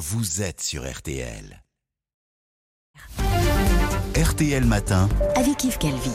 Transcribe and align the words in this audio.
vous 0.00 0.40
êtes 0.40 0.62
sur 0.62 0.90
RTL. 0.90 1.62
RTL 4.16 4.64
Matin. 4.64 5.10
avec 5.36 5.62
Yves 5.62 5.76
Calvi. 5.76 6.10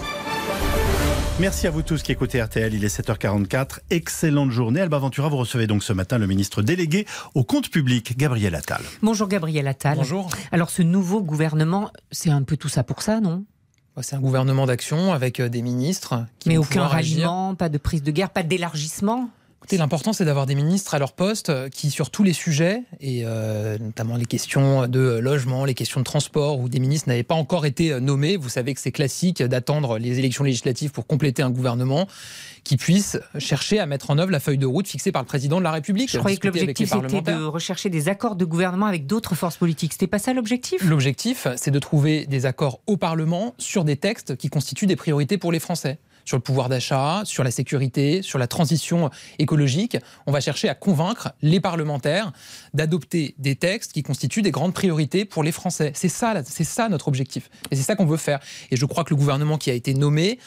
Merci 1.39 1.67
à 1.67 1.69
vous 1.69 1.83
tous 1.83 2.01
qui 2.01 2.11
écoutez 2.11 2.41
RTL, 2.41 2.73
il 2.73 2.83
est 2.83 2.99
7h44. 2.99 3.81
Excellente 3.91 4.49
journée. 4.49 4.81
Alba 4.81 4.97
Ventura, 4.97 5.29
vous 5.29 5.37
recevez 5.37 5.67
donc 5.67 5.83
ce 5.83 5.93
matin 5.93 6.17
le 6.17 6.25
ministre 6.25 6.63
délégué 6.63 7.05
au 7.35 7.43
compte 7.43 7.69
public, 7.69 8.17
Gabriel 8.17 8.55
Attal. 8.55 8.81
Bonjour 9.03 9.27
Gabriel 9.27 9.67
Attal. 9.67 9.97
Bonjour. 9.97 10.31
Alors 10.51 10.71
ce 10.71 10.81
nouveau 10.81 11.21
gouvernement, 11.21 11.91
c'est 12.11 12.31
un 12.31 12.41
peu 12.41 12.57
tout 12.57 12.69
ça 12.69 12.83
pour 12.83 13.03
ça, 13.03 13.19
non? 13.19 13.45
C'est 14.01 14.15
un 14.15 14.19
gouvernement 14.19 14.65
d'action 14.65 15.13
avec 15.13 15.39
euh, 15.39 15.47
des 15.47 15.61
ministres. 15.61 16.25
Qui 16.39 16.49
Mais 16.49 16.55
vont 16.57 16.63
aucun 16.63 16.81
agir. 16.81 16.89
ralliement, 16.89 17.53
pas 17.53 17.69
de 17.69 17.77
prise 17.77 18.01
de 18.01 18.09
guerre, 18.11 18.31
pas 18.31 18.41
d'élargissement? 18.41 19.29
Écoutez, 19.65 19.77
l'important 19.77 20.13
c'est 20.13 20.25
d'avoir 20.25 20.45
des 20.45 20.53
ministres 20.53 20.93
à 20.93 20.99
leur 20.99 21.13
poste 21.13 21.49
euh, 21.49 21.69
qui, 21.69 21.89
sur 21.89 22.11
tous 22.11 22.21
les 22.21 22.33
sujets, 22.33 22.83
et 23.01 23.23
euh, 23.25 23.79
notamment 23.79 24.15
les 24.15 24.27
questions 24.27 24.85
de 24.85 25.17
logement, 25.17 25.65
les 25.65 25.73
questions 25.73 26.01
de 26.01 26.05
transport, 26.05 26.59
où 26.59 26.69
des 26.69 26.79
ministres 26.79 27.09
n'avaient 27.09 27.23
pas 27.23 27.33
encore 27.33 27.65
été 27.65 27.91
euh, 27.91 27.99
nommés, 27.99 28.37
vous 28.37 28.49
savez 28.49 28.75
que 28.75 28.79
c'est 28.79 28.91
classique 28.91 29.41
d'attendre 29.41 29.97
les 29.97 30.19
élections 30.19 30.43
législatives 30.43 30.91
pour 30.91 31.07
compléter 31.07 31.41
un 31.41 31.49
gouvernement, 31.49 32.07
qui 32.63 32.77
puisse 32.77 33.17
chercher 33.39 33.79
à 33.79 33.87
mettre 33.87 34.11
en 34.11 34.19
œuvre 34.19 34.29
la 34.29 34.39
feuille 34.39 34.59
de 34.59 34.67
route 34.67 34.87
fixée 34.87 35.11
par 35.11 35.23
le 35.23 35.27
président 35.27 35.57
de 35.57 35.63
la 35.63 35.71
République. 35.71 36.11
Je 36.11 36.19
croyais 36.19 36.37
que 36.37 36.45
l'objectif 36.45 36.93
était 36.93 37.21
de 37.21 37.43
rechercher 37.45 37.89
des 37.89 38.07
accords 38.07 38.35
de 38.35 38.45
gouvernement 38.45 38.85
avec 38.85 39.07
d'autres 39.07 39.33
forces 39.33 39.57
politiques. 39.57 39.93
C'était 39.93 40.05
pas 40.05 40.19
ça 40.19 40.33
l'objectif? 40.33 40.83
L'objectif, 40.83 41.47
c'est 41.55 41.71
de 41.71 41.79
trouver 41.79 42.27
des 42.27 42.45
accords 42.45 42.81
au 42.85 42.97
Parlement 42.97 43.55
sur 43.57 43.83
des 43.83 43.97
textes 43.97 44.35
qui 44.35 44.49
constituent 44.49 44.85
des 44.85 44.95
priorités 44.95 45.39
pour 45.39 45.51
les 45.51 45.59
Français. 45.59 45.97
Sur 46.25 46.37
le 46.37 46.41
pouvoir 46.41 46.69
d'achat, 46.69 47.21
sur 47.23 47.43
la 47.43 47.51
sécurité, 47.51 48.21
sur 48.21 48.39
la 48.39 48.47
transition 48.47 49.09
écologique. 49.39 49.97
On 50.25 50.31
va 50.31 50.41
chercher 50.41 50.69
à 50.69 50.75
convaincre 50.75 51.31
les 51.41 51.59
parlementaires 51.59 52.31
d'adopter 52.73 53.35
des 53.37 53.55
textes 53.55 53.93
qui 53.93 54.03
constituent 54.03 54.41
des 54.41 54.51
grandes 54.51 54.73
priorités 54.73 55.23
pour 55.25 55.43
les 55.43 55.51
Français. 55.51 55.91
C'est 55.93 56.09
ça, 56.09 56.33
c'est 56.43 56.63
ça 56.63 56.89
notre 56.89 57.07
objectif. 57.07 57.49
Et 57.71 57.75
c'est 57.75 57.83
ça 57.83 57.95
qu'on 57.95 58.05
veut 58.05 58.17
faire. 58.17 58.39
Et 58.71 58.75
je 58.75 58.85
crois 58.85 59.03
que 59.03 59.11
le 59.11 59.17
gouvernement 59.17 59.57
qui 59.57 59.69
a 59.69 59.73
été 59.73 59.93
nommé 59.93 60.39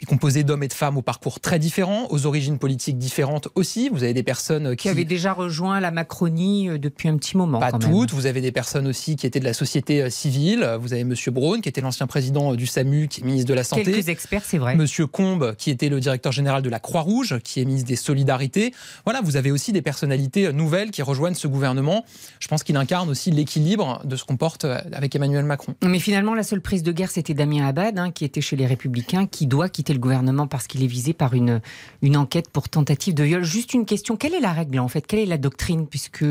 est 0.00 0.06
composé 0.06 0.44
d'hommes 0.44 0.62
et 0.62 0.68
de 0.68 0.72
femmes 0.72 0.96
au 0.96 1.02
parcours 1.02 1.40
très 1.40 1.58
différents, 1.58 2.06
aux 2.10 2.26
origines 2.26 2.58
politiques 2.58 2.98
différentes 2.98 3.48
aussi. 3.54 3.88
Vous 3.88 4.02
avez 4.02 4.14
des 4.14 4.22
personnes 4.22 4.70
qui, 4.76 4.82
Qui 4.84 4.88
avait 4.88 5.04
déjà 5.04 5.32
rejoint 5.32 5.80
la 5.80 5.90
Macronie 5.90 6.68
euh, 6.68 6.78
depuis 6.78 7.08
un 7.08 7.16
petit 7.16 7.36
moment. 7.36 7.58
pas 7.58 7.72
quand 7.72 7.82
même. 7.82 7.90
toutes. 7.90 8.12
Vous 8.12 8.26
avez 8.26 8.40
des 8.40 8.52
personnes 8.52 8.86
aussi 8.86 9.16
qui 9.16 9.26
étaient 9.26 9.40
de 9.40 9.44
la 9.44 9.52
société 9.52 10.02
euh, 10.02 10.10
civile. 10.10 10.76
Vous 10.80 10.92
avez 10.92 11.04
Monsieur 11.04 11.30
Braun, 11.30 11.60
qui 11.60 11.68
était 11.68 11.80
l'ancien 11.80 12.06
président 12.06 12.52
euh, 12.52 12.56
du 12.56 12.66
SAMU, 12.66 13.08
qui 13.08 13.20
est 13.20 13.24
ministre 13.24 13.48
de 13.48 13.54
la 13.54 13.64
Santé. 13.64 13.84
Quelques 13.84 14.08
experts, 14.08 14.42
c'est 14.44 14.58
vrai. 14.58 14.76
Monsieur 14.76 15.06
Combe, 15.06 15.54
qui 15.56 15.70
était 15.70 15.88
le 15.88 16.00
directeur 16.00 16.32
général 16.32 16.62
de 16.62 16.70
la 16.70 16.80
Croix-Rouge, 16.80 17.38
qui 17.42 17.60
est 17.60 17.64
ministre 17.64 17.88
des 17.88 17.96
Solidarités. 17.96 18.72
Voilà, 19.04 19.20
vous 19.22 19.36
avez 19.36 19.50
aussi 19.50 19.72
des 19.72 19.82
personnalités 19.82 20.52
nouvelles 20.52 20.90
qui 20.90 21.02
rejoignent 21.02 21.34
ce 21.34 21.48
gouvernement. 21.48 22.04
Je 22.40 22.48
pense 22.48 22.62
qu'il 22.62 22.76
incarne 22.76 23.08
aussi 23.08 23.30
l'équilibre 23.30 24.00
de 24.04 24.16
ce 24.16 24.24
qu'on 24.24 24.36
porte 24.36 24.64
avec 24.64 25.14
Emmanuel 25.14 25.44
Macron. 25.44 25.74
Mais 25.84 25.98
finalement, 25.98 26.34
la 26.34 26.42
seule 26.42 26.60
prise 26.60 26.82
de 26.82 26.92
guerre, 26.92 27.10
c'était 27.10 27.34
Damien 27.34 27.66
Abad, 27.66 27.98
hein, 27.98 28.10
qui 28.10 28.24
était 28.24 28.40
chez 28.40 28.56
les 28.56 28.66
Républicains, 28.66 29.26
qui 29.26 29.46
doit 29.46 29.68
quitter 29.68 29.87
le 29.92 29.98
gouvernement 29.98 30.46
parce 30.46 30.66
qu'il 30.66 30.82
est 30.82 30.88
visé 30.88 31.12
par 31.12 31.34
une, 31.34 31.60
une 32.02 32.16
enquête 32.16 32.50
pour 32.50 32.68
tentative 32.68 33.14
de 33.14 33.24
viol. 33.24 33.44
Juste 33.44 33.74
une 33.74 33.84
question, 33.84 34.16
quelle 34.16 34.34
est 34.34 34.40
la 34.40 34.52
règle 34.52 34.78
en 34.78 34.88
fait? 34.88 35.06
Quelle 35.06 35.20
est 35.20 35.26
la 35.26 35.38
doctrine? 35.38 35.86
Puisque 35.86 36.24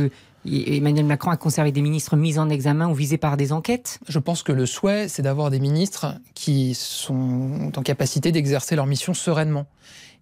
Emmanuel 0.48 1.06
Macron 1.06 1.32
a 1.32 1.38
conservé 1.38 1.72
des 1.72 1.82
ministres 1.82 2.16
mis 2.16 2.40
en 2.40 2.50
examen 2.50 2.90
ou 2.90 2.94
visés 2.94 3.18
par 3.18 3.38
des 3.38 3.52
enquêtes 3.52 4.00
Je 4.08 4.20
pense 4.20 4.44
que 4.44 4.52
le 4.52 4.66
souhait, 4.66 5.08
c'est 5.08 5.22
d'avoir 5.22 5.50
des 5.52 5.60
ministres 5.60 6.16
qui 6.34 6.74
sont 6.74 7.72
en 7.76 7.82
capacité 7.82 8.32
d'exercer 8.32 8.76
leur 8.76 8.86
mission 8.86 9.14
sereinement. 9.14 9.68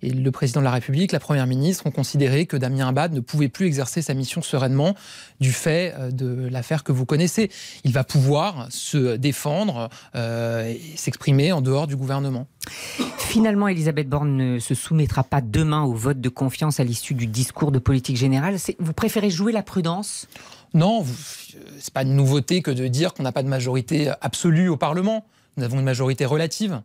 Et 0.01 0.11
le 0.11 0.31
président 0.31 0.59
de 0.59 0.65
la 0.65 0.71
République, 0.71 1.11
la 1.11 1.19
première 1.19 1.47
ministre 1.47 1.87
ont 1.87 1.91
considéré 1.91 2.45
que 2.45 2.57
Damien 2.57 2.87
Abad 2.87 3.13
ne 3.13 3.21
pouvait 3.21 3.49
plus 3.49 3.65
exercer 3.65 4.01
sa 4.01 4.13
mission 4.13 4.41
sereinement 4.41 4.93
du 5.39 5.51
fait 5.51 5.93
euh, 5.97 6.11
de 6.11 6.47
l'affaire 6.49 6.83
que 6.83 6.91
vous 6.91 7.05
connaissez. 7.05 7.49
Il 7.83 7.91
va 7.91 8.03
pouvoir 8.03 8.67
se 8.69 9.15
défendre 9.15 9.89
euh, 10.15 10.67
et 10.67 10.97
s'exprimer 10.97 11.51
en 11.51 11.61
dehors 11.61 11.87
du 11.87 11.95
gouvernement. 11.95 12.47
Finalement, 13.17 13.67
Elisabeth 13.67 14.07
Borne 14.07 14.37
ne 14.37 14.59
se 14.59 14.75
soumettra 14.75 15.23
pas 15.23 15.41
demain 15.41 15.83
au 15.83 15.93
vote 15.93 16.21
de 16.21 16.29
confiance 16.29 16.79
à 16.79 16.83
l'issue 16.83 17.13
du 17.13 17.27
discours 17.27 17.71
de 17.71 17.79
politique 17.79 18.17
générale. 18.17 18.57
Vous 18.79 18.93
préférez 18.93 19.29
jouer 19.29 19.51
la 19.51 19.63
prudence 19.63 20.14
Non, 20.73 21.03
euh, 21.03 21.59
c'est 21.79 21.93
pas 21.93 22.03
une 22.03 22.15
nouveauté 22.15 22.61
que 22.61 22.71
de 22.71 22.87
dire 22.87 23.13
qu'on 23.13 23.23
n'a 23.23 23.31
pas 23.31 23.43
de 23.43 23.47
majorité 23.47 24.11
absolue 24.21 24.69
au 24.69 24.77
Parlement. 24.77 25.25
Nous 25.57 25.63
avons 25.63 25.79
une 25.79 25.85
majorité 25.85 26.25
relative 26.25 26.81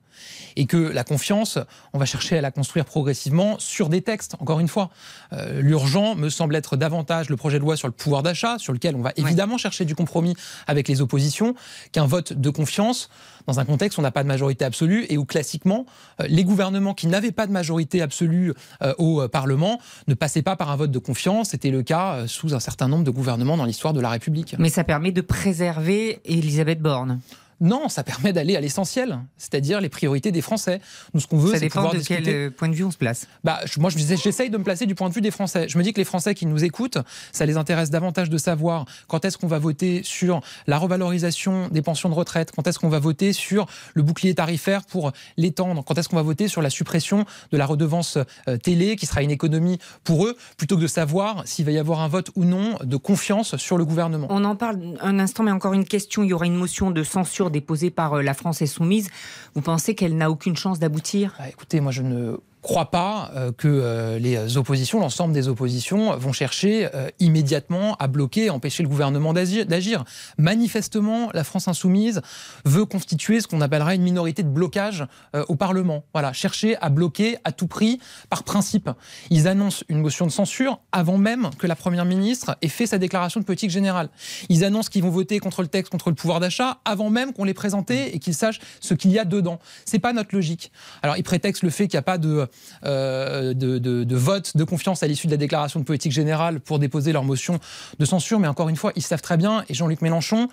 et 0.56 0.66
que 0.66 0.76
la 0.76 1.04
confiance, 1.04 1.58
on 1.92 1.98
va 1.98 2.06
chercher 2.06 2.38
à 2.38 2.40
la 2.40 2.50
construire 2.50 2.84
progressivement 2.84 3.58
sur 3.58 3.88
des 3.88 4.02
textes. 4.02 4.36
Encore 4.40 4.60
une 4.60 4.68
fois, 4.68 4.90
Euh, 5.32 5.60
l'urgent 5.60 6.16
me 6.16 6.28
semble 6.28 6.56
être 6.56 6.76
davantage 6.76 7.28
le 7.30 7.36
projet 7.36 7.58
de 7.58 7.62
loi 7.62 7.76
sur 7.76 7.86
le 7.86 7.92
pouvoir 7.92 8.22
d'achat, 8.22 8.58
sur 8.58 8.72
lequel 8.72 8.96
on 8.96 9.00
va 9.00 9.12
évidemment 9.16 9.58
chercher 9.58 9.84
du 9.84 9.94
compromis 9.94 10.34
avec 10.66 10.88
les 10.88 11.00
oppositions, 11.00 11.54
qu'un 11.92 12.06
vote 12.06 12.32
de 12.32 12.50
confiance 12.50 13.10
dans 13.46 13.60
un 13.60 13.64
contexte 13.64 13.96
où 13.96 14.00
on 14.00 14.02
n'a 14.02 14.10
pas 14.10 14.22
de 14.22 14.28
majorité 14.28 14.64
absolue 14.64 15.06
et 15.08 15.18
où 15.18 15.24
classiquement 15.24 15.86
euh, 16.20 16.26
les 16.28 16.44
gouvernements 16.44 16.94
qui 16.94 17.06
n'avaient 17.06 17.32
pas 17.32 17.46
de 17.46 17.52
majorité 17.52 18.02
absolue 18.02 18.52
euh, 18.82 18.92
au 18.98 19.28
Parlement 19.28 19.80
ne 20.08 20.14
passaient 20.14 20.42
pas 20.42 20.56
par 20.56 20.70
un 20.70 20.76
vote 20.76 20.90
de 20.90 20.98
confiance. 20.98 21.50
C'était 21.50 21.70
le 21.70 21.82
cas 21.82 22.26
sous 22.26 22.54
un 22.54 22.60
certain 22.60 22.88
nombre 22.88 23.04
de 23.04 23.10
gouvernements 23.10 23.56
dans 23.56 23.66
l'histoire 23.66 23.94
de 23.94 24.00
la 24.00 24.10
République. 24.10 24.56
Mais 24.58 24.68
ça 24.68 24.84
permet 24.84 25.12
de 25.12 25.20
préserver 25.20 26.20
Elisabeth 26.24 26.80
Borne. 26.80 27.20
Non, 27.60 27.88
ça 27.88 28.02
permet 28.04 28.32
d'aller 28.32 28.56
à 28.56 28.60
l'essentiel, 28.60 29.18
c'est-à-dire 29.36 29.80
les 29.80 29.88
priorités 29.88 30.32
des 30.32 30.40
Français. 30.40 30.80
Nous, 31.14 31.20
ce 31.20 31.26
qu'on 31.26 31.36
veut, 31.38 31.48
Ça 31.52 31.54
c'est 31.54 31.60
dépend 31.60 31.80
pouvoir 31.80 31.92
de 31.92 31.98
discuter. 31.98 32.22
quel 32.22 32.34
euh, 32.34 32.50
point 32.50 32.68
de 32.68 32.74
vue 32.74 32.84
on 32.84 32.90
se 32.90 32.96
place. 32.96 33.26
Bah, 33.44 33.60
je- 33.66 33.78
moi, 33.80 33.90
je 33.90 33.96
disais, 33.96 34.16
j'essaye 34.16 34.48
de 34.50 34.56
me 34.58 34.64
placer 34.64 34.86
du 34.86 34.94
point 34.94 35.08
de 35.08 35.14
vue 35.14 35.20
des 35.20 35.30
Français. 35.30 35.68
Je 35.68 35.76
me 35.76 35.82
dis 35.82 35.92
que 35.92 35.98
les 35.98 36.04
Français 36.04 36.34
qui 36.34 36.46
nous 36.46 36.64
écoutent, 36.64 36.98
ça 37.32 37.44
les 37.46 37.56
intéresse 37.56 37.90
davantage 37.90 38.30
de 38.30 38.38
savoir 38.38 38.86
quand 39.08 39.24
est-ce 39.24 39.36
qu'on 39.38 39.46
va 39.46 39.58
voter 39.58 40.02
sur 40.04 40.40
la 40.66 40.78
revalorisation 40.78 41.68
des 41.68 41.82
pensions 41.82 42.08
de 42.08 42.14
retraite, 42.14 42.52
quand 42.54 42.66
est-ce 42.66 42.78
qu'on 42.78 42.88
va 42.88 42.98
voter 42.98 43.32
sur 43.32 43.66
le 43.94 44.02
bouclier 44.02 44.34
tarifaire 44.34 44.84
pour 44.84 45.12
l'étendre, 45.36 45.84
quand 45.84 45.98
est-ce 45.98 46.08
qu'on 46.08 46.16
va 46.16 46.22
voter 46.22 46.48
sur 46.48 46.62
la 46.62 46.70
suppression 46.70 47.24
de 47.52 47.56
la 47.58 47.66
redevance 47.66 48.18
euh, 48.48 48.56
télé, 48.56 48.96
qui 48.96 49.06
sera 49.06 49.22
une 49.22 49.30
économie 49.30 49.78
pour 50.04 50.26
eux, 50.26 50.36
plutôt 50.56 50.76
que 50.76 50.82
de 50.82 50.86
savoir 50.86 51.42
s'il 51.46 51.64
va 51.64 51.72
y 51.72 51.78
avoir 51.78 52.00
un 52.00 52.08
vote 52.08 52.30
ou 52.36 52.44
non 52.44 52.76
de 52.82 52.96
confiance 52.96 53.56
sur 53.56 53.76
le 53.78 53.84
gouvernement. 53.84 54.26
On 54.30 54.44
en 54.44 54.56
parle 54.56 54.78
un 55.00 55.18
instant, 55.18 55.42
mais 55.42 55.50
encore 55.50 55.74
une 55.74 55.84
question. 55.84 56.22
Il 56.22 56.28
y 56.30 56.32
aura 56.32 56.46
une 56.46 56.56
motion 56.56 56.90
de 56.90 57.02
censure 57.02 57.49
déposée 57.50 57.90
par 57.90 58.14
euh, 58.14 58.22
la 58.22 58.34
France 58.34 58.62
Insoumise. 58.62 59.10
Vous 59.54 59.62
pensez 59.62 59.94
qu'elle 59.94 60.16
n'a 60.16 60.30
aucune 60.30 60.56
chance 60.56 60.78
d'aboutir? 60.78 61.34
Bah, 61.38 61.48
écoutez, 61.48 61.80
moi 61.80 61.92
je 61.92 62.02
ne 62.02 62.36
crois 62.62 62.90
pas 62.90 63.30
euh, 63.34 63.52
que 63.52 63.68
euh, 63.68 64.18
les 64.18 64.56
oppositions, 64.56 65.00
l'ensemble 65.00 65.32
des 65.32 65.48
oppositions, 65.48 66.16
vont 66.16 66.32
chercher 66.32 66.88
euh, 66.94 67.08
immédiatement 67.18 67.96
à 67.96 68.06
bloquer, 68.06 68.48
à 68.48 68.54
empêcher 68.54 68.82
le 68.82 68.88
gouvernement 68.88 69.32
d'agir-. 69.32 70.04
Manifestement, 70.38 71.30
la 71.32 71.44
France 71.44 71.68
insoumise 71.68 72.20
veut 72.64 72.84
constituer 72.84 73.40
ce 73.40 73.48
qu'on 73.48 73.60
appellerait 73.60 73.96
une 73.96 74.02
minorité 74.02 74.42
de 74.42 74.48
blocage 74.48 75.06
euh, 75.34 75.44
au 75.48 75.56
Parlement. 75.56 76.04
Voilà, 76.12 76.32
chercher 76.32 76.76
à 76.80 76.90
bloquer 76.90 77.38
à 77.44 77.52
tout 77.52 77.66
prix, 77.66 78.00
par 78.28 78.44
principe. 78.44 78.90
Ils 79.30 79.48
annoncent 79.48 79.84
une 79.88 80.00
motion 80.00 80.26
de 80.26 80.30
censure 80.30 80.80
avant 80.92 81.18
même 81.18 81.50
que 81.58 81.66
la 81.66 81.76
Première 81.76 82.04
ministre 82.04 82.56
ait 82.62 82.68
fait 82.68 82.86
sa 82.86 82.98
déclaration 82.98 83.40
de 83.40 83.44
politique 83.44 83.70
générale. 83.70 84.10
Ils 84.48 84.64
annoncent 84.64 84.90
qu'ils 84.90 85.02
vont 85.02 85.10
voter 85.10 85.38
contre 85.38 85.62
le 85.62 85.68
texte, 85.68 85.90
contre 85.90 86.10
le 86.10 86.14
pouvoir 86.14 86.40
d'achat, 86.40 86.78
avant 86.84 87.10
même 87.10 87.32
qu'on 87.32 87.44
l'ait 87.44 87.54
présenté 87.54 88.14
et 88.14 88.18
qu'ils 88.18 88.34
sachent 88.34 88.60
ce 88.80 88.94
qu'il 88.94 89.10
y 89.10 89.18
a 89.18 89.24
dedans. 89.24 89.58
C'est 89.84 89.98
pas 89.98 90.12
notre 90.12 90.34
logique. 90.34 90.72
Alors, 91.02 91.16
ils 91.16 91.22
prétextent 91.22 91.62
le 91.62 91.70
fait 91.70 91.88
qu'il 91.88 91.96
n'y 91.96 92.00
a 92.00 92.02
pas 92.02 92.18
de, 92.18 92.48
de, 92.84 93.52
de- 93.78 94.04
de 94.04 94.16
vote 94.16 94.56
de 94.56 94.64
confiance 94.64 95.02
à 95.02 95.06
l'issue 95.06 95.26
de 95.26 95.32
la 95.32 95.36
déclaration 95.36 95.80
de 95.80 95.84
politique 95.84 96.12
générale 96.12 96.60
pour 96.60 96.78
déposer 96.78 97.12
leur 97.12 97.24
motion 97.24 97.58
de 97.98 98.04
censure, 98.04 98.38
mais 98.38 98.48
encore 98.48 98.68
une 98.68 98.76
fois, 98.76 98.92
ils 98.96 99.02
savent 99.02 99.20
très 99.22 99.36
bien, 99.36 99.64
et 99.68 99.74
Jean-Luc 99.74 100.02
Mélenchon, 100.02 100.48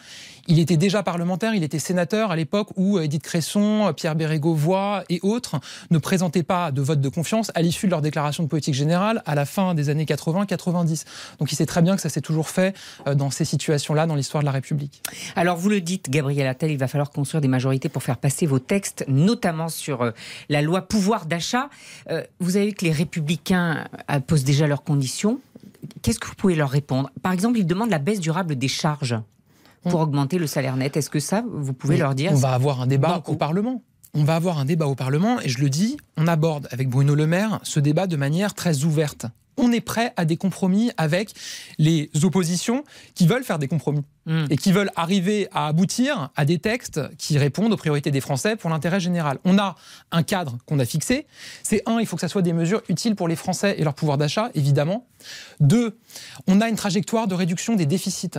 il 0.48 0.60
était 0.60 0.78
déjà 0.78 1.04
parlementaire, 1.04 1.54
il 1.54 1.64
était 1.64 1.80
sénateur 1.80 2.32
à 2.32 2.36
l'époque 2.36 2.70
où 2.76 2.98
euh, 2.98 3.04
Edith 3.04 3.24
Cresson, 3.24 3.94
Pierre 3.96 4.16
Bérégovoy 4.16 5.04
et 5.10 5.20
autres 5.22 5.60
ne 5.92 5.98
présentaient 5.98 6.44
pas 6.44 6.72
de 6.72 6.82
vote 6.82 7.02
de 7.02 7.10
confiance 7.10 7.52
à 7.54 7.62
l'issue 7.62 7.86
de 7.86 7.92
leur 7.92 8.02
déclaration 8.02 8.44
de 8.44 8.48
politique 8.48 8.74
générale 8.74 9.22
à 9.26 9.36
la 9.36 9.46
fin 9.46 9.74
des 9.74 9.90
années 9.90 10.06
80-90. 10.06 11.06
Donc 11.40 11.52
il 11.52 11.56
sait 11.56 11.66
très 11.66 11.82
bien 11.82 11.96
que 11.96 12.02
ça 12.02 12.10
s'est 12.10 12.22
toujours 12.22 12.50
fait 12.50 12.76
euh, 13.08 13.16
dans 13.16 13.30
ces 13.30 13.46
situations-là 13.46 14.06
dans 14.06 14.16
l'histoire 14.16 14.42
de 14.42 14.46
la 14.46 14.52
République. 14.52 15.04
Alors 15.36 15.58
vous 15.58 15.70
le 15.70 15.82
dites, 15.82 16.10
Gabriel 16.10 16.48
Attal, 16.48 16.72
il 16.72 16.78
va 16.78 16.88
falloir 16.88 17.12
construire 17.12 17.42
des 17.42 17.48
majorités 17.48 17.90
pour 17.90 18.04
faire 18.04 18.18
passer 18.18 18.46
vos 18.46 18.60
textes, 18.60 19.04
notamment 19.08 19.70
sur 19.70 20.02
euh, 20.02 20.12
la 20.50 20.62
loi 20.62 20.82
pouvoir 20.82 21.26
d'achat. 21.26 21.70
Vous 22.40 22.56
avez 22.56 22.68
vu 22.68 22.74
que 22.74 22.86
les 22.86 22.92
républicains 22.92 23.86
posent 24.28 24.44
déjà 24.44 24.68
leurs 24.68 24.84
conditions. 24.84 25.40
Qu'est-ce 26.02 26.20
que 26.20 26.28
vous 26.28 26.36
pouvez 26.36 26.56
leur 26.56 26.70
répondre? 26.70 27.10
Par 27.22 27.32
exemple, 27.32 27.58
ils 27.58 27.66
demandent 27.66 27.90
la 27.90 28.00
baisse 28.00 28.20
durable 28.20 28.56
des 28.56 28.68
charges 28.68 29.18
pour 29.90 30.00
augmenter 30.00 30.38
le 30.38 30.48
salaire 30.48 30.76
net. 30.76 30.98
Est-ce 30.98 31.10
que 31.10 31.20
ça, 31.20 31.44
vous 31.52 31.74
pouvez 31.74 31.96
Mais 31.96 32.02
leur 32.02 32.16
dire 32.16 32.32
On 32.32 32.36
va 32.36 32.54
avoir 32.54 32.82
un 32.82 32.88
débat 32.88 33.22
au 33.28 33.36
Parlement. 33.36 33.84
On 34.14 34.24
va 34.24 34.36
avoir 34.36 34.58
un 34.58 34.66
débat 34.66 34.88
au 34.88 34.96
Parlement 34.96 35.40
et 35.42 35.50
je 35.50 35.60
le 35.60 35.70
dis, 35.70 35.98
on 36.16 36.28
aborde 36.28 36.68
avec 36.72 36.90
Bruno 36.90 37.14
Le 37.14 37.28
Maire 37.28 37.60
ce 37.64 37.80
débat 37.80 38.08
de 38.08 38.16
manière 38.16 38.54
très 38.54 38.84
ouverte. 38.84 39.26
On 39.58 39.72
est 39.72 39.82
prêt 39.82 40.14
à 40.18 40.26
des 40.26 40.38
compromis 40.38 40.92
avec 40.98 41.34
les 41.78 42.10
oppositions 42.24 42.84
qui 43.16 43.28
veulent 43.28 43.44
faire 43.44 43.60
des 43.60 43.68
compromis 43.68 44.04
Hmm. 44.28 44.44
et 44.50 44.58
qui 44.58 44.74
veulent 44.74 44.92
arriver 44.98 45.48
à 45.54 45.68
aboutir 45.68 46.32
à 46.36 46.44
des 46.44 46.60
textes 46.60 47.00
qui 47.18 47.38
répondent 47.38 47.72
aux 47.72 47.78
priorités 47.78 48.12
des 48.12 48.20
Français 48.20 48.58
pour 48.58 48.70
l'intérêt 48.70 49.00
général. 49.00 49.38
On 49.46 49.58
a 49.58 49.78
un 50.12 50.22
cadre 50.22 50.58
qu'on 50.66 50.80
a 50.80 50.86
fixé. 50.86 51.28
C'est 51.64 51.82
un, 51.86 52.00
il 52.02 52.06
faut 52.06 52.18
que 52.18 52.20
ça 52.20 52.28
soit 52.28 52.42
des 52.42 52.52
mesures 52.52 52.82
utiles 52.90 53.16
pour 53.16 53.30
les 53.30 53.38
Français 53.38 53.76
et 53.78 53.86
leur 53.86 53.94
pouvoir 53.94 54.18
d'achat, 54.18 54.50
évidemment. 54.54 55.08
Deux, 55.62 55.98
on 56.46 56.60
a 56.60 56.68
une 56.68 56.76
trajectoire 56.76 57.28
de 57.28 57.36
réduction 57.36 57.76
des 57.76 57.86
déficits. 57.86 58.32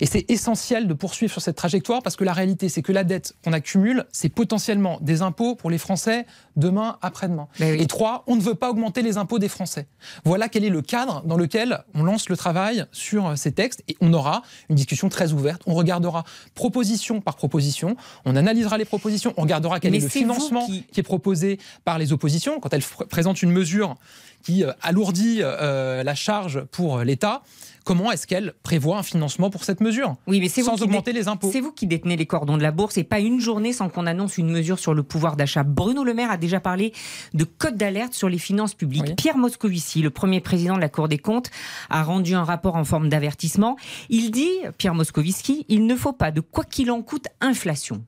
Et 0.00 0.06
c'est 0.06 0.30
essentiel 0.30 0.86
de 0.88 0.94
poursuivre 0.94 1.32
sur 1.32 1.42
cette 1.42 1.56
trajectoire 1.56 2.02
parce 2.02 2.16
que 2.16 2.24
la 2.24 2.32
réalité, 2.32 2.68
c'est 2.68 2.82
que 2.82 2.92
la 2.92 3.04
dette 3.04 3.34
qu'on 3.44 3.52
accumule, 3.52 4.04
c'est 4.12 4.28
potentiellement 4.28 4.98
des 5.00 5.22
impôts 5.22 5.54
pour 5.54 5.70
les 5.70 5.78
Français 5.78 6.26
demain, 6.56 6.98
après-demain. 7.02 7.48
Oui. 7.60 7.66
Et 7.80 7.86
trois, 7.86 8.24
on 8.26 8.36
ne 8.36 8.40
veut 8.40 8.54
pas 8.54 8.70
augmenter 8.70 9.02
les 9.02 9.16
impôts 9.16 9.38
des 9.38 9.48
Français. 9.48 9.86
Voilà 10.24 10.48
quel 10.48 10.64
est 10.64 10.70
le 10.70 10.82
cadre 10.82 11.22
dans 11.24 11.36
lequel 11.36 11.82
on 11.94 12.02
lance 12.02 12.28
le 12.28 12.36
travail 12.36 12.84
sur 12.92 13.28
euh, 13.28 13.36
ces 13.36 13.52
textes 13.52 13.82
et 13.88 13.96
on 14.00 14.12
aura 14.12 14.42
une 14.68 14.76
discussion 14.76 15.08
très 15.08 15.32
ouverte. 15.32 15.62
On 15.66 15.74
regardera 15.74 16.24
proposition 16.54 17.20
par 17.20 17.36
proposition, 17.36 17.96
on 18.24 18.36
analysera 18.36 18.76
les 18.78 18.84
propositions, 18.84 19.32
on 19.36 19.42
regardera 19.42 19.80
quel 19.80 19.92
Mais 19.92 19.98
est 19.98 20.02
le 20.02 20.08
financement 20.08 20.66
qui- 20.66 20.84
qui... 20.92 21.00
est 21.00 21.04
proposé 21.04 21.58
par 21.84 21.98
les 21.98 22.12
oppositions 22.12 22.60
quand 22.60 22.72
elles 22.74 22.80
pr- 22.82 23.06
présentent 23.06 23.42
une 23.42 23.50
mesure 23.52 23.96
qui 24.42 24.64
euh, 24.64 24.72
alourdit 24.82 25.38
euh, 25.42 26.02
la 26.02 26.14
charge 26.14 26.62
pour 26.70 26.98
l'État. 27.00 27.42
Comment 27.84 28.12
est-ce 28.12 28.26
qu'elle 28.26 28.52
prévoit 28.62 28.98
un 28.98 29.02
financement 29.02 29.50
pour 29.50 29.64
cette 29.64 29.80
mesure 29.80 30.16
Oui, 30.26 30.38
mais 30.40 30.48
c'est 30.48 30.60
vous 30.60 30.68
sans 30.68 30.76
qui 30.76 30.82
augmenter 30.82 31.12
les 31.12 31.28
impôts 31.28 31.50
C'est 31.50 31.60
vous 31.60 31.72
qui 31.72 31.86
détenez 31.86 32.16
les 32.16 32.26
cordons 32.26 32.56
de 32.56 32.62
la 32.62 32.70
bourse 32.72 32.98
et 32.98 33.04
pas 33.04 33.20
une 33.20 33.40
journée 33.40 33.72
sans 33.72 33.88
qu'on 33.88 34.06
annonce 34.06 34.38
une 34.38 34.50
mesure 34.50 34.78
sur 34.78 34.92
le 34.94 35.02
pouvoir 35.02 35.36
d'achat. 35.36 35.62
Bruno 35.62 36.04
Le 36.04 36.12
Maire 36.14 36.30
a 36.30 36.36
déjà 36.36 36.60
parlé 36.60 36.92
de 37.34 37.44
code 37.44 37.76
d'alerte 37.76 38.12
sur 38.14 38.28
les 38.28 38.38
finances 38.38 38.74
publiques. 38.74 39.04
Oui. 39.08 39.14
Pierre 39.16 39.38
Moscovici, 39.38 40.02
le 40.02 40.10
premier 40.10 40.40
président 40.40 40.76
de 40.76 40.80
la 40.80 40.88
Cour 40.88 41.08
des 41.08 41.18
comptes, 41.18 41.50
a 41.88 42.02
rendu 42.02 42.34
un 42.34 42.44
rapport 42.44 42.76
en 42.76 42.84
forme 42.84 43.08
d'avertissement. 43.08 43.76
Il 44.08 44.30
dit, 44.30 44.50
Pierre 44.78 44.94
Moscovici, 44.94 45.64
il 45.68 45.86
ne 45.86 45.96
faut 45.96 46.12
pas 46.12 46.30
de 46.30 46.40
quoi 46.40 46.64
qu'il 46.64 46.90
en 46.90 47.02
coûte 47.02 47.26
inflation. 47.40 48.04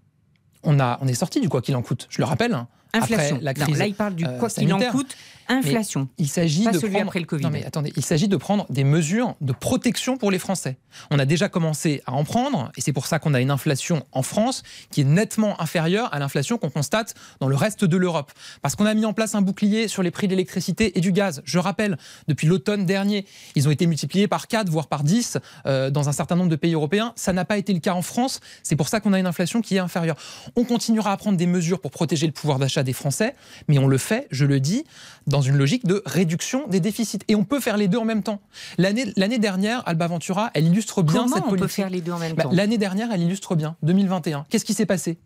on, 0.65 0.79
a, 0.81 0.99
on 1.01 1.09
est 1.09 1.15
sorti 1.15 1.41
du 1.41 1.49
quoi 1.49 1.63
qu'il 1.63 1.75
en 1.77 1.83
coûte. 1.83 2.07
Je 2.11 2.19
le 2.21 2.25
rappelle. 2.27 2.53
hein. 2.55 2.69
Inflation. 2.95 3.37
Après 3.37 3.45
la 3.47 3.53
Non, 3.55 3.65
crise, 3.65 3.79
là, 3.79 3.87
il 3.87 3.95
parle 3.95 4.15
du 4.15 4.27
euh, 4.27 4.39
quoi 4.39 4.51
qu'il 4.51 4.71
en 4.75 4.79
coûte 4.91 5.17
inflation. 5.59 6.09
Il 6.19 6.29
s'agit 6.29 6.65
de 6.65 6.79
prendre... 6.79 7.01
après 7.01 7.21
le 7.21 7.27
Covid. 7.27 7.43
Non 7.43 7.51
mais 7.51 7.65
attendez, 7.65 7.93
il 7.97 8.05
s'agit 8.05 8.29
de 8.29 8.37
prendre 8.37 8.67
des 8.71 8.85
mesures 8.85 9.35
de 9.41 9.53
protection 9.53 10.17
pour 10.17 10.31
les 10.31 10.39
Français. 10.39 10.77
On 11.11 11.19
a 11.19 11.25
déjà 11.25 11.49
commencé 11.49 12.03
à 12.07 12.13
en 12.13 12.25
prendre, 12.25 12.71
et 12.77 12.81
c'est 12.81 12.93
pour 12.93 13.07
ça 13.07 13.19
qu'on 13.19 13.35
a 13.35 13.41
une 13.41 13.51
inflation 13.51 14.05
en 14.13 14.23
France 14.23 14.63
qui 14.91 15.03
est 15.03 15.05
nettement 15.05 15.61
inférieure 15.61 16.13
à 16.13 16.19
l'inflation 16.19 16.59
qu'on 16.59 16.71
constate 16.71 17.15
dans 17.41 17.49
le 17.49 17.57
reste 17.57 17.85
de 17.85 17.97
l'Europe. 17.97 18.33
Parce 18.63 18.77
qu'on 18.77 18.87
a 18.87 18.95
mis 18.95 19.05
en 19.05 19.13
place 19.13 19.35
un 19.35 19.43
bouclier 19.43 19.89
sur 19.89 20.03
les 20.03 20.11
prix 20.11 20.27
de 20.27 20.33
l'électricité 20.33 20.97
et 20.97 21.01
du 21.01 21.13
gaz. 21.13 21.43
Je 21.45 21.59
rappelle, 21.59 21.99
depuis 22.29 22.47
l'automne 22.47 22.87
dernier, 22.87 23.27
ils 23.55 23.69
ont 23.69 23.71
été 23.71 23.87
multipliés 23.87 24.29
par 24.29 24.49
4, 24.49 24.69
voire 24.69 24.89
par 24.89 25.05
10 25.05 25.39
euh, 25.67 25.91
dans 25.91 26.09
un 26.09 26.13
certain 26.13 26.37
nombre 26.37 26.51
de 26.51 26.57
pays 26.57 26.75
européens. 26.75 27.13
Ça 27.17 27.33
n'a 27.33 27.45
pas 27.45 27.59
été 27.59 27.73
le 27.73 27.81
cas 27.81 27.95
en 27.95 28.03
France. 28.03 28.41
C'est 28.63 28.77
pour 28.77 28.89
ça 28.89 29.01
qu'on 29.01 29.13
a 29.13 29.19
une 29.19 29.27
inflation 29.27 29.61
qui 29.61 29.77
est 29.77 29.81
inférieure. 29.81 30.17
On 30.57 30.65
continuera 30.65 31.13
à 31.13 31.17
prendre 31.17 31.37
des 31.37 31.47
mesures 31.47 31.81
pour 31.81 31.91
protéger 31.91 32.27
le 32.27 32.33
pouvoir 32.33 32.59
d'achat 32.59 32.83
des 32.83 32.93
Français, 32.93 33.35
mais 33.69 33.79
on 33.79 33.87
le 33.87 33.99
fait, 33.99 34.27
je 34.31 34.45
le 34.45 34.61
dis, 34.61 34.85
dans 35.27 35.42
une 35.43 35.57
logique 35.57 35.85
de 35.85 36.03
réduction 36.07 36.67
des 36.69 36.81
déficits. 36.81 37.19
Et 37.29 37.35
on 37.35 37.45
peut 37.45 37.61
faire 37.61 37.77
les 37.77 37.89
deux 37.89 37.99
en 37.99 38.05
même 38.05 38.23
temps. 38.23 38.41
L'année 38.79 39.39
dernière, 39.39 39.83
Alba 39.87 40.07
Ventura, 40.07 40.51
elle 40.55 40.67
illustre 40.67 41.03
bien 41.03 41.23
Comment 41.23 41.35
cette 41.37 41.45
on 41.45 41.51
peut 41.51 41.57
politique. 41.59 41.77
faire 41.77 41.91
les 41.91 42.01
deux 42.01 42.13
en 42.13 42.19
même 42.19 42.35
Bah, 42.35 42.45
temps 42.45 42.51
L'année 42.53 42.79
dernière, 42.79 43.13
elle 43.13 43.21
illustre 43.23 43.55
bien, 43.55 43.77
2021. 43.83 44.47
Qu'est-ce 44.49 44.65
qui 44.65 44.75
s'est 44.75 44.87
passé? 44.87 45.19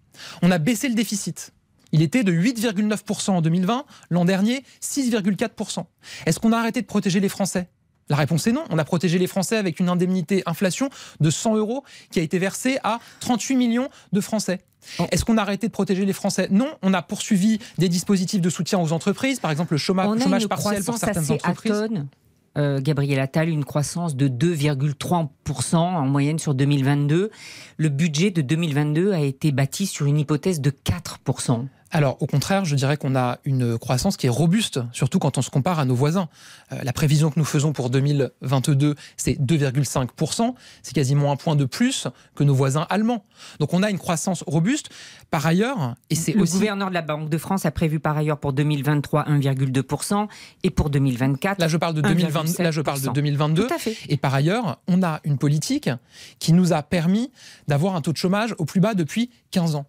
On 0.42 0.50
a 0.50 0.58
baissé 0.58 0.88
le 0.88 0.94
déficit. 0.94 1.52
Il 1.92 2.02
était 2.02 2.24
de 2.24 2.32
8,9% 2.32 3.30
en 3.30 3.40
2020, 3.40 3.84
l'an 4.10 4.24
dernier 4.24 4.64
6,4%. 4.82 5.84
Est-ce 6.26 6.40
qu'on 6.40 6.52
a 6.52 6.58
arrêté 6.58 6.82
de 6.82 6.86
protéger 6.86 7.20
les 7.20 7.28
Français? 7.28 7.68
La 8.08 8.16
réponse 8.16 8.46
est 8.46 8.52
non. 8.52 8.64
On 8.70 8.78
a 8.78 8.84
protégé 8.84 9.18
les 9.18 9.26
Français 9.26 9.56
avec 9.56 9.80
une 9.80 9.88
indemnité 9.88 10.42
inflation 10.46 10.90
de 11.20 11.30
100 11.30 11.56
euros 11.56 11.84
qui 12.10 12.20
a 12.20 12.22
été 12.22 12.38
versée 12.38 12.78
à 12.84 13.00
38 13.20 13.56
millions 13.56 13.88
de 14.12 14.20
Français. 14.20 14.60
Oh. 14.98 15.06
Est-ce 15.10 15.24
qu'on 15.24 15.36
a 15.36 15.42
arrêté 15.42 15.66
de 15.66 15.72
protéger 15.72 16.04
les 16.04 16.12
Français? 16.12 16.48
Non. 16.50 16.68
On 16.82 16.94
a 16.94 17.02
poursuivi 17.02 17.58
des 17.78 17.88
dispositifs 17.88 18.40
de 18.40 18.50
soutien 18.50 18.78
aux 18.78 18.92
entreprises, 18.92 19.40
par 19.40 19.50
exemple 19.50 19.74
le 19.74 19.78
chômage, 19.78 20.06
On 20.08 20.12
a 20.12 20.22
chômage 20.22 20.42
une 20.42 20.48
partiel 20.48 20.84
pour 20.84 20.94
croissance 20.94 21.00
certaines 21.00 21.22
assez 21.22 21.32
entreprises. 21.32 21.72
atone. 21.72 22.08
Euh, 22.56 22.80
Gabriel 22.80 23.20
Attal, 23.20 23.50
une 23.50 23.66
croissance 23.66 24.16
de 24.16 24.28
2,3% 24.28 25.76
en 25.76 26.06
moyenne 26.06 26.38
sur 26.38 26.54
2022. 26.54 27.30
Le 27.76 27.88
budget 27.90 28.30
de 28.30 28.40
2022 28.40 29.12
a 29.12 29.20
été 29.20 29.52
bâti 29.52 29.86
sur 29.86 30.06
une 30.06 30.18
hypothèse 30.18 30.62
de 30.62 30.70
4%. 30.70 31.66
Alors, 31.92 32.20
au 32.20 32.26
contraire, 32.26 32.64
je 32.64 32.74
dirais 32.74 32.96
qu'on 32.96 33.14
a 33.14 33.38
une 33.44 33.78
croissance 33.78 34.16
qui 34.16 34.26
est 34.26 34.30
robuste, 34.30 34.80
surtout 34.92 35.18
quand 35.18 35.38
on 35.38 35.42
se 35.42 35.50
compare 35.50 35.78
à 35.78 35.84
nos 35.84 35.94
voisins. 35.94 36.28
Euh, 36.72 36.76
la 36.82 36.92
prévision 36.92 37.30
que 37.30 37.38
nous 37.38 37.44
faisons 37.44 37.72
pour 37.72 37.90
2022, 37.90 38.96
c'est 39.16 39.40
2,5%. 39.40 40.54
C'est 40.82 40.94
quasiment 40.94 41.30
un 41.30 41.36
point 41.36 41.54
de 41.56 41.64
plus 41.64 42.08
que 42.34 42.44
nos 42.44 42.54
voisins 42.54 42.86
allemands. 42.90 43.24
Donc, 43.60 43.72
on 43.72 43.82
a 43.82 43.90
une 43.90 43.98
croissance 43.98 44.42
robuste. 44.46 44.90
Par 45.30 45.46
ailleurs, 45.46 45.94
et 46.10 46.14
c'est 46.14 46.32
Le 46.32 46.42
aussi. 46.42 46.54
gouverneur 46.54 46.88
de 46.88 46.94
la 46.94 47.02
Banque 47.02 47.28
de 47.28 47.38
France 47.38 47.66
a 47.66 47.70
prévu 47.70 48.00
par 48.00 48.16
ailleurs 48.16 48.38
pour 48.38 48.52
2023 48.52 49.24
1,2% 49.24 50.28
et 50.62 50.70
pour 50.70 50.90
2024 50.90 51.58
Là, 51.60 51.68
je 51.68 51.76
parle 51.76 51.94
de 51.94 52.00
2022. 52.00 52.62
Là, 52.62 52.70
je 52.70 52.80
parle 52.80 53.00
de 53.00 53.08
2022. 53.08 53.66
Tout 53.66 53.74
à 53.74 53.78
fait. 53.78 53.96
Et 54.08 54.16
par 54.16 54.34
ailleurs, 54.34 54.80
on 54.88 55.02
a 55.02 55.20
une 55.24 55.38
politique 55.38 55.90
qui 56.38 56.52
nous 56.52 56.72
a 56.72 56.82
permis 56.82 57.30
d'avoir 57.68 57.96
un 57.96 58.00
taux 58.00 58.12
de 58.12 58.16
chômage 58.16 58.54
au 58.58 58.64
plus 58.64 58.80
bas 58.80 58.94
depuis 58.94 59.30
15 59.50 59.76
ans. 59.76 59.86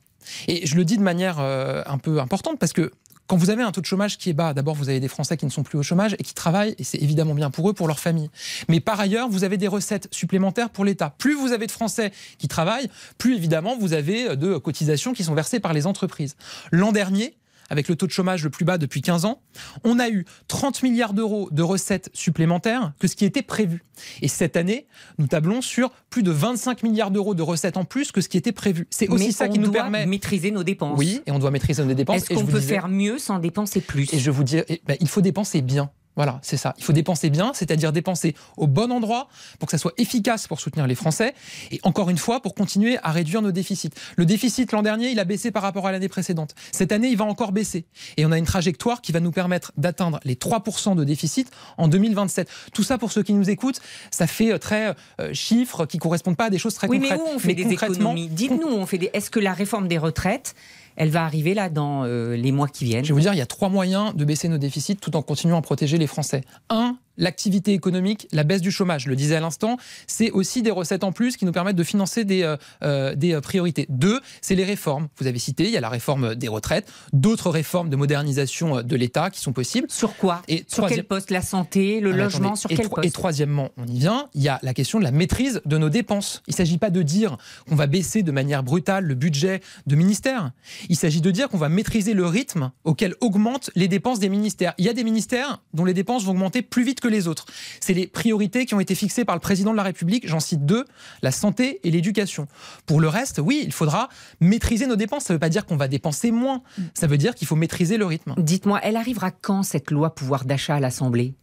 Et 0.48 0.66
je 0.66 0.76
le 0.76 0.86
dis 0.86 0.98
de 0.98 1.04
manière 1.04 1.40
euh, 1.40 1.84
un 1.86 1.98
peu 1.98 2.20
importante 2.20 2.60
parce 2.60 2.74
que 2.74 2.92
quand 3.28 3.36
vous 3.36 3.50
avez 3.50 3.62
un 3.62 3.72
taux 3.72 3.82
de 3.82 3.86
chômage 3.86 4.18
qui 4.18 4.30
est 4.30 4.34
bas, 4.34 4.54
d'abord 4.54 4.74
vous 4.74 4.88
avez 4.88 5.02
des 5.02 5.10
Français 5.10 5.36
qui 5.36 5.46
ne 5.46 5.52
sont 5.52 5.64
plus 5.64 5.78
au 5.78 5.84
chômage 5.84 6.16
et 6.18 6.24
qui 6.24 6.34
travaillent, 6.34 6.76
et 6.80 6.84
c'est 6.86 6.98
évidemment 6.98 7.34
bien 7.34 7.52
pour 7.52 7.70
eux, 7.70 7.74
pour 7.74 7.88
leur 7.88 8.00
famille. 8.00 8.30
Mais 8.70 8.80
par 8.80 9.00
ailleurs, 9.00 9.28
vous 9.28 9.44
avez 9.44 9.58
des 9.58 9.68
recettes 9.68 10.08
supplémentaires 10.12 10.70
pour 10.70 10.86
l'État. 10.86 11.14
Plus 11.18 11.36
vous 11.36 11.52
avez 11.52 11.68
de 11.68 11.72
Français 11.72 12.14
qui 12.38 12.48
travaillent, 12.48 12.90
plus 13.18 13.36
évidemment 13.36 13.78
vous 13.78 13.92
avez 13.92 14.38
de 14.38 14.58
cotisations 14.58 15.12
qui 15.12 15.26
sont 15.26 15.34
versées 15.34 15.60
par 15.60 15.74
les 15.74 15.88
entreprises. 15.88 16.38
L'an 16.72 16.94
dernier, 16.94 17.36
avec 17.70 17.88
le 17.88 17.96
taux 17.96 18.08
de 18.08 18.12
chômage 18.12 18.44
le 18.44 18.50
plus 18.50 18.66
bas 18.66 18.78
depuis 18.78 19.02
15 19.02 19.26
ans, 19.26 19.42
on 19.84 20.00
a 20.00 20.10
eu 20.10 20.26
30 20.48 20.84
milliards 20.84 21.14
d'euros 21.14 21.50
de 21.52 21.64
recettes 21.64 22.10
supplémentaires 22.14 22.94
que 23.00 23.08
ce 23.08 23.16
qui 23.16 23.26
était 23.26 23.42
prévu. 23.42 23.84
Et 24.22 24.28
cette 24.28 24.58
année, 24.58 24.88
nous 25.18 25.28
tablons 25.28 25.62
sur 25.62 25.90
plus 26.10 26.24
de 26.24 26.32
25 26.32 26.84
milliards 26.84 27.12
d'euros 27.12 27.36
de 27.36 27.42
recettes 27.42 27.78
en 27.78 27.86
plus 27.86 28.12
que 28.12 28.22
ce 28.22 28.30
qui 28.30 28.38
était 28.38 28.52
prévu. 28.52 28.88
C'est 28.90 29.10
aussi 29.10 29.28
Mais 29.28 29.32
ça 29.32 29.48
qui 29.48 29.60
nous 29.60 29.66
doit 29.66 29.74
permet. 29.82 30.06
maîtriser 30.06 30.52
nos 30.52 30.64
dépenses. 30.64 30.98
Oui, 30.98 31.22
et 31.26 31.32
on 31.32 31.40
doit 31.40 31.52
maîtriser 31.52 31.84
nos 31.84 31.94
dépenses. 31.94 32.18
Est-ce 32.18 32.34
qu'on 32.34 32.46
peut 32.46 32.60
disais- 32.60 32.74
faire 32.76 32.88
mieux 32.88 33.18
sans 33.20 33.40
dépenser 33.40 33.82
plus? 33.82 34.14
Et 34.14 34.20
je 34.20 34.32
vous 34.32 34.44
dis, 34.44 34.58
eh 34.68 34.82
ben, 34.86 34.98
il 35.00 35.08
faut 35.08 35.22
dépenser 35.22 35.62
bien. 35.62 35.90
Voilà, 36.18 36.40
c'est 36.42 36.58
ça. 36.58 36.74
Il 36.78 36.84
faut 36.84 36.94
dépenser 36.94 37.30
bien, 37.30 37.52
c'est-à-dire 37.54 37.94
dépenser 37.94 38.36
au 38.58 38.68
bon 38.68 38.92
endroit 38.92 39.30
pour 39.60 39.68
que 39.68 39.72
ça 39.72 39.78
soit 39.78 39.94
efficace 39.98 40.48
pour 40.48 40.60
soutenir 40.60 40.88
les 40.88 40.96
Français 40.96 41.34
et 41.72 41.80
encore 41.84 42.10
une 42.10 42.18
fois 42.18 42.42
pour 42.42 42.56
continuer 42.56 42.98
à 43.04 43.12
réduire 43.12 43.42
nos 43.42 43.52
déficits. 43.52 43.92
Le 44.18 44.26
déficit 44.26 44.72
l'an 44.72 44.82
dernier, 44.82 45.12
il 45.12 45.20
a 45.20 45.26
baissé 45.26 45.52
par 45.52 45.62
rapport 45.62 45.88
à 45.88 45.92
l'année 45.92 46.10
précédente. 46.10 46.56
Cette 46.72 46.92
année, 46.92 47.10
il 47.10 47.18
va 47.18 47.26
encore 47.26 47.52
baisser. 47.52 47.86
Et 48.18 48.26
on 48.26 48.32
a 48.32 48.38
une 48.38 48.46
trajectoire 48.46 49.02
qui 49.02 49.12
va 49.12 49.20
nous 49.20 49.32
permettre 49.32 49.72
d'atteindre 49.78 50.20
les 50.24 50.36
3% 50.36 50.96
de 50.96 51.04
déficit 51.04 51.52
en 51.78 51.88
2027. 51.88 52.50
Tout 52.74 52.84
ça, 52.84 52.98
pour 52.98 53.12
ceux 53.12 53.22
qui 53.22 53.34
nous 53.34 53.50
écoutent, 53.50 53.80
ça 54.10 54.26
fait 54.26 54.52
euh, 54.52 54.58
très 54.58 54.96
euh, 55.22 55.34
chiffres 55.34 55.86
qui 55.86 56.00
correspondent 56.00 56.36
pas 56.38 56.46
à 56.46 56.50
des 56.50 56.58
choses 56.58 56.74
très 56.74 56.88
Oui, 56.88 56.98
mais 56.98 57.10
concrètes. 57.10 57.28
où 57.32 57.36
on 57.36 57.40
fait 57.40 57.54
des 57.54 57.72
économies? 57.72 58.28
Dites-nous, 58.28 58.68
on 58.68 58.86
fait 58.88 58.98
des. 58.98 59.12
Est-ce 59.14 59.30
que 59.30 59.40
la 59.40 59.54
réforme 59.54 59.88
des 59.88 60.00
retraites, 60.00 60.56
elle 60.98 61.10
va 61.10 61.24
arriver 61.24 61.54
là 61.54 61.70
dans 61.70 62.04
euh, 62.04 62.36
les 62.36 62.52
mois 62.52 62.68
qui 62.68 62.84
viennent 62.84 63.06
Je 63.06 63.10
vais 63.10 63.14
vous 63.14 63.22
dire, 63.22 63.34
il 63.34 63.38
y 63.38 63.42
a 63.42 63.46
trois 63.46 63.70
moyens 63.70 64.14
de 64.16 64.26
baisser 64.26 64.50
nos 64.50 64.58
déficits 64.58 64.98
tout 64.98 65.16
en 65.16 65.22
continuant 65.22 65.58
à 65.58 65.62
protéger 65.62 65.98
les 65.98 66.08
Français. 66.08 66.44
Un, 66.70 66.98
l'activité 67.18 67.74
économique, 67.74 68.28
la 68.32 68.44
baisse 68.44 68.62
du 68.62 68.72
chômage, 68.72 69.04
je 69.04 69.10
le 69.10 69.16
disais 69.16 69.36
à 69.36 69.40
l'instant, 69.40 69.78
c'est 70.08 70.32
aussi 70.32 70.62
des 70.62 70.72
recettes 70.72 71.04
en 71.04 71.12
plus 71.12 71.38
qui 71.38 71.46
nous 71.46 71.52
permettent 71.52 71.76
de 71.76 71.84
financer 71.84 72.26
des, 72.26 72.44
euh, 72.44 72.58
euh, 72.84 73.16
des 73.16 73.34
euh, 73.34 73.42
priorités. 73.42 73.86
Deux, 73.90 74.20
c'est 74.42 74.56
les 74.56 74.64
réformes. 74.66 75.08
Vous 75.18 75.28
avez 75.28 75.40
cité, 75.40 75.66
il 75.66 75.72
y 75.72 75.78
a 75.78 75.82
la 75.82 75.90
réforme 75.90 76.36
des 76.36 76.48
retraites, 76.48 76.88
d'autres 77.14 77.50
réformes 77.50 77.90
de 77.90 77.96
modernisation 77.96 78.82
de 78.82 78.96
l'État 78.96 79.30
qui 79.30 79.40
sont 79.42 79.54
possibles. 79.54 79.88
Sur 79.90 80.16
quoi? 80.18 80.42
Et 80.48 80.58
Sur 80.68 80.78
troisième- 80.78 80.98
quel 81.00 81.06
poste? 81.08 81.32
La 81.32 81.42
santé, 81.42 82.00
le 82.00 82.12
Ah, 82.14 82.18
logement, 82.18 82.40
attendez. 82.54 82.60
sur 82.60 82.72
et, 82.72 82.76
quel 82.76 82.90
poste? 82.90 83.08
et 83.08 83.12
troisièmement, 83.12 83.70
on 83.78 83.86
y 83.88 84.00
vient, 84.00 84.28
il 84.34 84.42
y 84.42 84.50
a 84.50 84.60
la 84.64 84.74
question 84.74 85.00
de 85.00 85.04
la 85.04 85.12
maîtrise 85.12 85.62
de 85.66 85.78
nos 85.78 85.90
dépenses. 85.90 86.42
Il 86.48 86.52
ne 86.52 86.56
s'agit 86.58 86.78
pas 86.78 86.90
de 86.90 87.02
dire 87.02 87.38
qu'on 87.68 87.76
va 87.76 87.88
baisser 87.88 88.24
de 88.24 88.32
manière 88.32 88.64
brutale 88.64 89.06
le 89.06 89.16
budget 89.16 89.62
de 89.86 89.96
ministères. 89.96 90.52
Il 90.90 90.96
s'agit 90.96 91.22
de 91.22 91.32
dire 91.32 91.50
qu'on 91.50 91.58
va 91.58 91.70
maîtriser 91.70 92.14
le 92.14 92.26
rythme 92.26 92.72
auquel 92.84 93.16
augmentent 93.22 93.70
les 93.76 93.88
dépenses 93.88 94.20
des 94.20 94.30
ministères. 94.30 94.74
Il 94.78 94.86
y 94.86 94.90
a 94.90 94.94
des 94.94 95.04
ministères 95.04 95.62
dont 95.74 95.86
les 95.86 95.94
dépenses 95.94 96.24
vont 96.24 96.32
augmenter 96.32 96.62
plus 96.62 96.84
vite 96.84 97.00
que 97.00 97.07
les 97.10 97.28
autres. 97.28 97.46
C'est 97.80 97.94
les 97.94 98.08
priorités 98.08 98.66
qui 98.66 98.74
ont 98.74 98.80
été 98.80 98.96
fixées 98.96 99.26
par 99.26 99.36
le 99.36 99.42
président 99.42 99.72
de 99.72 99.78
la 99.78 99.84
République. 99.84 100.28
J'en 100.28 100.40
cite 100.40 100.66
deux, 100.66 100.86
la 101.22 101.32
santé 101.32 101.80
et 101.84 101.92
l'éducation. 101.92 102.48
Pour 102.86 103.00
le 103.00 103.08
reste, 103.08 103.40
oui, 103.44 103.64
il 103.66 103.74
faudra 103.74 104.10
maîtriser 104.40 104.88
nos 104.88 104.96
dépenses. 104.96 105.26
Ça 105.26 105.34
ne 105.34 105.36
veut 105.36 105.40
pas 105.40 105.50
dire 105.50 105.66
qu'on 105.66 105.78
va 105.78 105.88
dépenser 105.88 106.32
moins. 106.32 106.62
Ça 106.94 107.08
veut 107.08 107.18
dire 107.18 107.36
qu'il 107.36 107.48
faut 107.48 107.56
maîtriser 107.56 107.98
le 107.98 108.06
rythme. 108.06 108.36
Dites-moi, 108.38 108.80
elle 108.84 108.96
arrivera 108.96 109.32
quand 109.32 109.64
cette 109.64 109.92
loi 109.92 110.14
pouvoir 110.16 110.46
d'achat 110.46 110.76
à 110.76 110.80
l'Assemblée? 110.80 111.34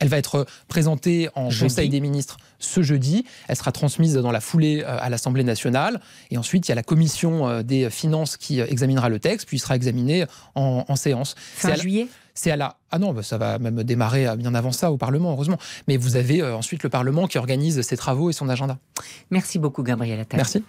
Elle 0.00 0.08
va 0.08 0.18
être 0.18 0.46
présentée 0.68 1.28
en 1.34 1.50
Jeudi. 1.50 1.74
Conseil 1.74 1.88
des 1.88 2.00
ministres 2.00 2.36
ce 2.60 2.82
jeudi. 2.82 3.24
Elle 3.48 3.56
sera 3.56 3.72
transmise 3.72 4.14
dans 4.14 4.30
la 4.30 4.40
foulée 4.40 4.82
euh, 4.82 4.96
à 5.00 5.10
l'Assemblée 5.10 5.44
nationale. 5.44 6.00
Et 6.30 6.38
ensuite, 6.38 6.66
il 6.66 6.70
y 6.70 6.72
a 6.72 6.76
la 6.76 6.82
commission 6.82 7.48
euh, 7.48 7.62
des 7.62 7.90
finances 7.90 8.36
qui 8.36 8.60
euh, 8.60 8.66
examinera 8.68 9.08
le 9.08 9.18
texte, 9.18 9.46
puis 9.48 9.56
il 9.56 9.60
sera 9.60 9.76
examiné 9.76 10.24
en, 10.54 10.84
en 10.86 10.96
séance. 10.96 11.34
Fin 11.36 11.74
juillet? 11.74 12.08
C'est 12.38 12.52
à 12.52 12.56
la. 12.56 12.76
Ah 12.92 13.00
non, 13.00 13.12
bah, 13.12 13.24
ça 13.24 13.36
va 13.36 13.58
même 13.58 13.82
démarrer 13.82 14.28
euh, 14.28 14.36
bien 14.36 14.54
avant 14.54 14.70
ça 14.70 14.92
au 14.92 14.96
Parlement, 14.96 15.32
heureusement. 15.32 15.58
Mais 15.88 15.96
vous 15.96 16.14
avez 16.14 16.40
euh, 16.40 16.54
ensuite 16.54 16.84
le 16.84 16.88
Parlement 16.88 17.26
qui 17.26 17.36
organise 17.36 17.82
ses 17.82 17.96
travaux 17.96 18.30
et 18.30 18.32
son 18.32 18.48
agenda. 18.48 18.78
Merci 19.32 19.58
beaucoup, 19.58 19.82
Gabriel 19.82 20.20
Attal. 20.20 20.38
Merci. 20.38 20.62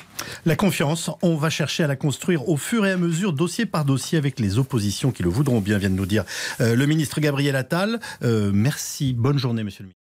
La 0.46 0.56
confiance, 0.56 1.12
on 1.22 1.36
va 1.36 1.52
chercher 1.52 1.84
à 1.84 1.88
la 1.88 1.96
construire 1.96 2.50
au 2.50 2.58
fur 2.58 2.88
et 2.88 2.92
à 2.92 2.98
mesure, 2.98 3.34
dossier 3.34 3.68
par 3.68 3.86
dossier, 3.86 4.18
avec 4.18 4.40
les 4.40 4.58
oppositions 4.58 5.12
qui 5.12 5.22
le 5.22 5.30
voudront 5.30 5.62
bien, 5.62 5.78
vient 5.78 5.92
de 5.92 5.96
nous 5.96 6.08
dire 6.08 6.26
euh, 6.60 6.76
le 6.76 6.88
ministre 6.88 7.22
Gabriel 7.22 7.56
Attal. 7.56 8.00
Euh, 8.24 8.50
merci, 8.52 9.14
bonne 9.14 9.38
journée, 9.38 9.64
monsieur 9.64 9.84
le 9.84 9.90
ministre. 9.90 9.99